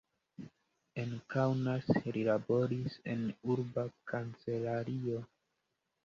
En 1.01 1.11
Kaunas 1.33 1.91
li 2.15 2.23
laboris 2.27 2.95
en 3.13 3.21
urba 3.55 3.83
kancelario. 4.13 5.21